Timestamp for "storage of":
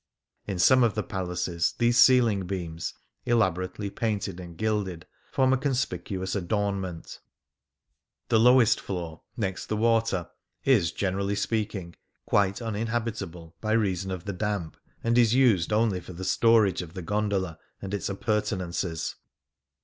16.23-16.93